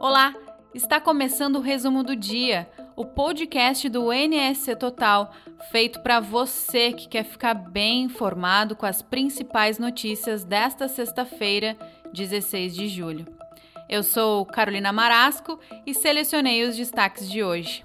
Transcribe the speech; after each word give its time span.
Olá, 0.00 0.34
está 0.74 0.98
começando 0.98 1.56
o 1.56 1.60
resumo 1.60 2.02
do 2.02 2.16
dia, 2.16 2.66
o 2.96 3.04
podcast 3.04 3.86
do 3.86 4.10
NSC 4.10 4.74
Total, 4.74 5.30
feito 5.70 6.00
para 6.00 6.20
você 6.20 6.90
que 6.94 7.06
quer 7.06 7.22
ficar 7.22 7.52
bem 7.52 8.04
informado 8.04 8.74
com 8.74 8.86
as 8.86 9.02
principais 9.02 9.78
notícias 9.78 10.42
desta 10.42 10.88
sexta-feira, 10.88 11.76
16 12.14 12.74
de 12.74 12.88
julho. 12.88 13.26
Eu 13.90 14.02
sou 14.02 14.46
Carolina 14.46 14.90
Marasco 14.90 15.60
e 15.84 15.92
selecionei 15.92 16.66
os 16.66 16.78
destaques 16.78 17.30
de 17.30 17.44
hoje. 17.44 17.84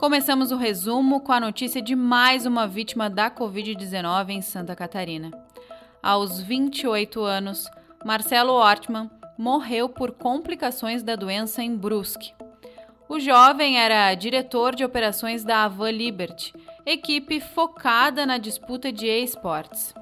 Começamos 0.00 0.50
o 0.50 0.56
resumo 0.56 1.20
com 1.20 1.30
a 1.30 1.38
notícia 1.38 1.80
de 1.80 1.94
mais 1.94 2.44
uma 2.44 2.66
vítima 2.66 3.08
da 3.08 3.30
Covid-19 3.30 4.30
em 4.30 4.42
Santa 4.42 4.74
Catarina. 4.74 5.30
Aos 6.02 6.40
28 6.40 7.22
anos, 7.22 7.70
Marcelo 8.04 8.52
Ortman 8.52 9.08
morreu 9.36 9.88
por 9.88 10.12
complicações 10.12 11.02
da 11.02 11.16
doença 11.16 11.62
em 11.62 11.76
Brusque. 11.76 12.32
O 13.08 13.20
jovem 13.20 13.78
era 13.78 14.14
diretor 14.14 14.74
de 14.74 14.84
operações 14.84 15.44
da 15.44 15.64
Avan 15.64 15.90
Liberty, 15.90 16.52
equipe 16.84 17.40
focada 17.40 18.26
na 18.26 18.38
disputa 18.38 18.90
de 18.90 19.06
esportes. 19.06 19.94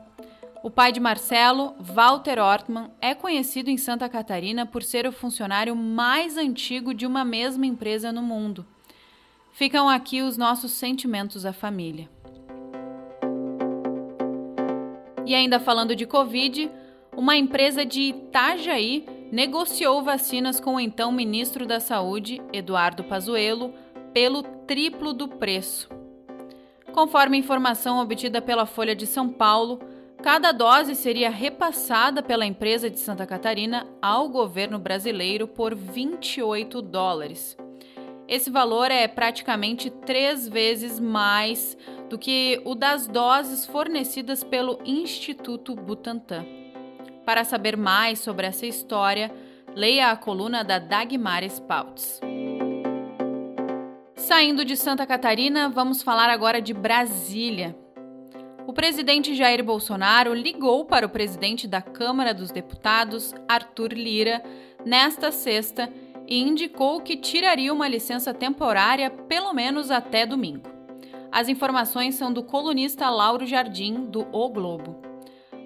O 0.62 0.70
pai 0.70 0.92
de 0.92 1.00
Marcelo, 1.00 1.74
Walter 1.78 2.38
Ortman, 2.38 2.90
é 2.98 3.14
conhecido 3.14 3.68
em 3.68 3.76
Santa 3.76 4.08
Catarina 4.08 4.64
por 4.64 4.82
ser 4.82 5.06
o 5.06 5.12
funcionário 5.12 5.76
mais 5.76 6.38
antigo 6.38 6.94
de 6.94 7.06
uma 7.06 7.22
mesma 7.22 7.66
empresa 7.66 8.10
no 8.10 8.22
mundo. 8.22 8.64
Ficam 9.52 9.88
aqui 9.90 10.22
os 10.22 10.38
nossos 10.38 10.72
sentimentos 10.72 11.44
à 11.44 11.52
família. 11.52 12.08
E 15.26 15.34
ainda 15.34 15.60
falando 15.60 15.94
de 15.94 16.06
Covid, 16.06 16.70
uma 17.14 17.36
empresa 17.36 17.84
de 17.84 18.00
Itajaí 18.00 19.06
negociou 19.34 20.00
vacinas 20.00 20.60
com 20.60 20.76
o 20.76 20.80
então 20.80 21.10
ministro 21.10 21.66
da 21.66 21.80
Saúde, 21.80 22.40
Eduardo 22.52 23.02
Pazuello, 23.02 23.74
pelo 24.12 24.44
triplo 24.44 25.12
do 25.12 25.26
preço. 25.26 25.88
Conforme 26.92 27.36
informação 27.36 27.98
obtida 27.98 28.40
pela 28.40 28.64
Folha 28.64 28.94
de 28.94 29.08
São 29.08 29.28
Paulo, 29.28 29.80
cada 30.22 30.52
dose 30.52 30.94
seria 30.94 31.30
repassada 31.30 32.22
pela 32.22 32.46
empresa 32.46 32.88
de 32.88 33.00
Santa 33.00 33.26
Catarina 33.26 33.88
ao 34.00 34.28
governo 34.28 34.78
brasileiro 34.78 35.48
por 35.48 35.74
28 35.74 36.80
dólares. 36.80 37.56
Esse 38.28 38.50
valor 38.50 38.88
é 38.88 39.08
praticamente 39.08 39.90
três 39.90 40.46
vezes 40.46 41.00
mais 41.00 41.76
do 42.08 42.16
que 42.16 42.62
o 42.64 42.76
das 42.76 43.08
doses 43.08 43.66
fornecidas 43.66 44.44
pelo 44.44 44.78
Instituto 44.84 45.74
Butantan. 45.74 46.63
Para 47.24 47.44
saber 47.44 47.76
mais 47.76 48.18
sobre 48.18 48.46
essa 48.46 48.66
história, 48.66 49.30
leia 49.74 50.10
a 50.10 50.16
coluna 50.16 50.62
da 50.62 50.78
Dagmar 50.78 51.42
Spouts. 51.48 52.20
Saindo 54.14 54.64
de 54.64 54.76
Santa 54.76 55.06
Catarina, 55.06 55.68
vamos 55.68 56.02
falar 56.02 56.28
agora 56.28 56.60
de 56.60 56.74
Brasília. 56.74 57.76
O 58.66 58.72
presidente 58.72 59.34
Jair 59.34 59.62
Bolsonaro 59.62 60.34
ligou 60.34 60.84
para 60.84 61.06
o 61.06 61.10
presidente 61.10 61.68
da 61.68 61.82
Câmara 61.82 62.32
dos 62.32 62.50
Deputados, 62.50 63.34
Arthur 63.48 63.92
Lira, 63.92 64.42
nesta 64.84 65.30
sexta 65.30 65.90
e 66.26 66.40
indicou 66.40 67.00
que 67.00 67.16
tiraria 67.16 67.72
uma 67.72 67.88
licença 67.88 68.32
temporária 68.32 69.10
pelo 69.10 69.52
menos 69.52 69.90
até 69.90 70.24
domingo. 70.24 70.68
As 71.30 71.48
informações 71.48 72.14
são 72.14 72.32
do 72.32 72.42
colunista 72.42 73.10
Lauro 73.10 73.44
Jardim, 73.44 74.06
do 74.06 74.26
O 74.32 74.48
Globo. 74.48 75.13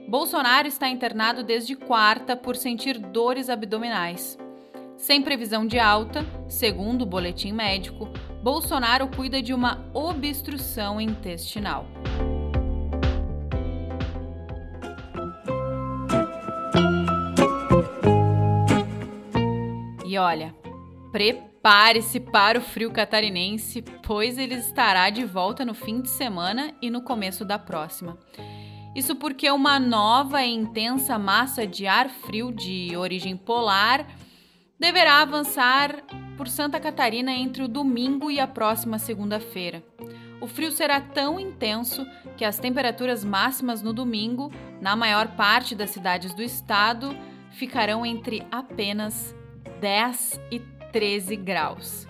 Bolsonaro 0.09 0.67
está 0.67 0.89
internado 0.89 1.45
desde 1.45 1.77
quarta 1.77 2.35
por 2.35 2.57
sentir 2.57 2.99
dores 2.99 3.51
abdominais. 3.51 4.39
Sem 4.97 5.21
previsão 5.21 5.67
de 5.67 5.79
alta, 5.79 6.25
segundo 6.49 7.03
o 7.03 7.07
boletim 7.07 7.53
médico, 7.53 8.09
Bolsonaro 8.43 9.07
cuida 9.09 9.43
de 9.43 9.53
uma 9.53 9.87
obstrução 9.93 10.99
intestinal. 10.99 11.85
E 20.07 20.17
olha, 20.17 20.55
prepare-se 21.13 22.19
para 22.19 22.59
o 22.59 22.63
frio 22.63 22.91
catarinense, 22.91 23.83
pois 24.07 24.39
ele 24.39 24.55
estará 24.55 25.11
de 25.11 25.27
volta 25.27 25.67
no 25.67 25.75
fim 25.75 26.01
de 26.01 26.09
semana 26.09 26.73
e 26.81 26.89
no 26.89 27.03
começo 27.03 27.45
da 27.45 27.59
próxima. 27.59 28.19
Isso 28.95 29.15
porque 29.15 29.51
uma 29.51 29.79
nova 29.79 30.43
e 30.43 30.53
intensa 30.53 31.19
massa 31.19 31.67
de 31.67 31.87
ar 31.87 32.09
frio 32.09 32.53
de 32.53 32.97
origem 32.97 33.37
polar 33.37 34.07
deverá 34.79 35.21
avançar 35.21 36.03
por 36.37 36.49
Santa 36.49 36.79
Catarina 36.79 37.33
entre 37.33 37.63
o 37.63 37.69
domingo 37.69 38.31
e 38.31 38.39
a 38.39 38.47
próxima 38.47 38.99
segunda-feira. 38.99 39.83
O 40.41 40.47
frio 40.47 40.71
será 40.71 41.01
tão 41.01 41.39
intenso 41.41 42.07
que 42.37 42.45
as 42.45 42.59
temperaturas 42.59 43.25
máximas 43.25 43.83
no 43.83 43.93
domingo, 43.93 44.53
na 44.81 44.95
maior 44.95 45.29
parte 45.37 45.75
das 45.75 45.91
cidades 45.91 46.33
do 46.33 46.43
estado, 46.43 47.17
ficarão 47.51 48.07
entre 48.07 48.47
apenas 48.51 49.35
10 49.81 50.41
e 50.53 50.61
13 50.93 51.35
graus. 51.37 52.07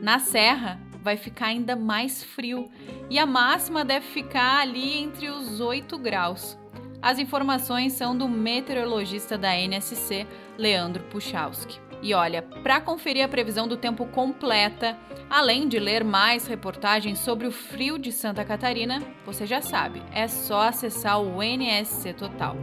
Na 0.00 0.18
Serra, 0.18 0.80
vai 1.08 1.16
ficar 1.16 1.46
ainda 1.46 1.74
mais 1.74 2.22
frio 2.22 2.70
e 3.08 3.18
a 3.18 3.24
máxima 3.24 3.82
deve 3.82 4.04
ficar 4.04 4.60
ali 4.60 4.98
entre 4.98 5.30
os 5.30 5.58
8 5.58 5.96
graus. 5.96 6.58
As 7.00 7.18
informações 7.18 7.94
são 7.94 8.14
do 8.14 8.28
meteorologista 8.28 9.38
da 9.38 9.56
NSC, 9.56 10.26
Leandro 10.58 11.02
Puchalski. 11.04 11.80
E 12.02 12.12
olha, 12.12 12.42
para 12.42 12.78
conferir 12.78 13.24
a 13.24 13.28
previsão 13.28 13.66
do 13.66 13.78
tempo 13.78 14.04
completa, 14.08 14.98
além 15.30 15.66
de 15.66 15.78
ler 15.78 16.04
mais 16.04 16.46
reportagens 16.46 17.20
sobre 17.20 17.46
o 17.46 17.50
frio 17.50 17.98
de 17.98 18.12
Santa 18.12 18.44
Catarina, 18.44 19.02
você 19.24 19.46
já 19.46 19.62
sabe, 19.62 20.02
é 20.12 20.28
só 20.28 20.68
acessar 20.68 21.18
o 21.18 21.42
NSC 21.42 22.12
Total. 22.12 22.54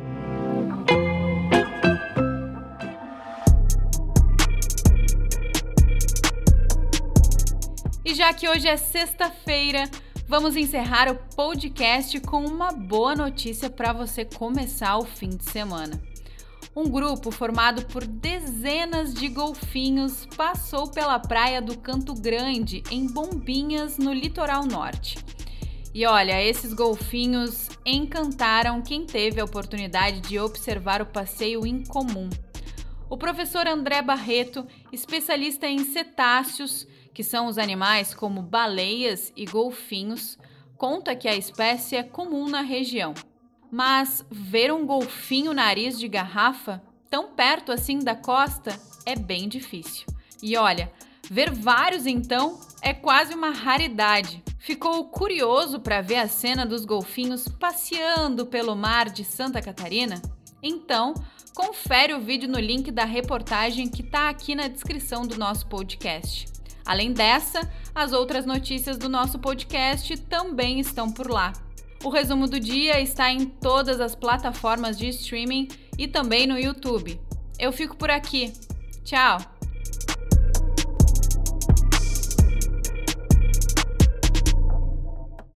E 8.06 8.14
já 8.14 8.32
que 8.32 8.48
hoje 8.48 8.68
é 8.68 8.78
sexta-feira, 8.78 9.90
vamos 10.28 10.56
encerrar 10.56 11.12
o 11.12 11.16
podcast 11.36 12.20
com 12.20 12.46
uma 12.46 12.72
boa 12.72 13.16
notícia 13.16 13.68
para 13.68 13.92
você 13.94 14.24
começar 14.24 15.00
o 15.00 15.06
fim 15.06 15.30
de 15.30 15.44
semana. 15.50 16.00
Um 16.76 16.84
grupo 16.84 17.32
formado 17.32 17.84
por 17.88 18.06
dezenas 18.06 19.12
de 19.12 19.28
golfinhos 19.28 20.28
passou 20.38 20.88
pela 20.92 21.18
praia 21.18 21.60
do 21.60 21.80
Canto 21.80 22.14
Grande, 22.14 22.84
em 22.92 23.08
Bombinhas, 23.08 23.98
no 23.98 24.14
litoral 24.14 24.68
norte. 24.68 25.18
E 25.92 26.06
olha, 26.06 26.40
esses 26.44 26.74
golfinhos 26.74 27.70
encantaram 27.84 28.84
quem 28.84 29.04
teve 29.08 29.42
a 29.42 29.46
oportunidade 29.46 30.22
de 30.22 30.38
observar 30.38 31.02
o 31.02 31.08
passeio 31.08 31.66
incomum. 31.66 32.30
O 33.10 33.18
professor 33.18 33.66
André 33.66 34.04
Barreto, 34.04 34.64
especialista 34.92 35.66
em 35.66 35.80
cetáceos, 35.86 36.86
que 37.16 37.24
são 37.24 37.48
os 37.48 37.58
animais 37.58 38.14
como 38.14 38.42
baleias 38.42 39.32
e 39.38 39.46
golfinhos, 39.46 40.38
conta 40.78 41.16
que 41.16 41.30
a 41.30 41.36
espécie 41.36 41.96
é 41.96 42.04
comum 42.04 42.50
na 42.50 42.60
região. 42.60 43.14
Mas 43.72 44.26
ver 44.30 44.74
um 44.74 44.86
golfinho 44.86 45.54
nariz 45.54 45.98
de 45.98 46.10
garrafa 46.10 46.84
tão 47.10 47.34
perto 47.34 47.72
assim 47.72 48.00
da 48.00 48.16
costa 48.16 48.78
é 49.06 49.16
bem 49.16 49.48
difícil. 49.48 50.06
E 50.44 50.58
olha, 50.58 50.92
ver 51.32 51.52
vários 51.52 52.06
então 52.06 52.60
é 52.82 52.94
quase 52.94 53.34
uma 53.34 53.50
raridade. 53.52 54.44
Ficou 54.60 55.06
curioso 55.06 55.80
para 55.80 56.02
ver 56.02 56.18
a 56.18 56.28
cena 56.28 56.66
dos 56.66 56.84
golfinhos 56.84 57.48
passeando 57.48 58.46
pelo 58.46 58.76
mar 58.76 59.10
de 59.10 59.24
Santa 59.24 59.62
Catarina? 59.62 60.22
Então, 60.62 61.14
confere 61.56 62.14
o 62.14 62.20
vídeo 62.20 62.50
no 62.50 62.60
link 62.60 62.92
da 62.92 63.06
reportagem 63.06 63.88
que 63.88 64.02
está 64.02 64.28
aqui 64.28 64.54
na 64.54 64.68
descrição 64.68 65.26
do 65.26 65.38
nosso 65.38 65.66
podcast. 65.68 66.55
Além 66.86 67.12
dessa, 67.12 67.70
as 67.94 68.14
outras 68.14 68.46
notícias 68.46 68.98
do 68.98 69.10
nosso 69.10 69.40
podcast 69.40 70.16
também 70.18 70.80
estão 70.80 71.12
por 71.12 71.30
lá. 71.30 71.54
O 72.04 72.10
resumo 72.10 72.48
do 72.48 72.60
dia 72.60 73.00
está 73.00 73.32
em 73.32 73.46
todas 73.46 74.00
as 74.00 74.14
plataformas 74.14 74.98
de 74.98 75.08
streaming 75.10 75.68
e 75.98 76.08
também 76.08 76.46
no 76.46 76.60
YouTube. 76.60 77.20
Eu 77.58 77.72
fico 77.72 77.96
por 77.96 78.12
aqui. 78.12 78.54
Tchau! 79.04 79.55